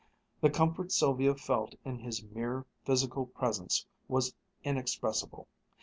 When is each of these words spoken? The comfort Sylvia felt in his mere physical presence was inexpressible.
The 0.41 0.49
comfort 0.49 0.91
Sylvia 0.91 1.35
felt 1.35 1.75
in 1.85 1.99
his 1.99 2.23
mere 2.23 2.65
physical 2.85 3.27
presence 3.27 3.85
was 4.07 4.33
inexpressible. 4.63 5.47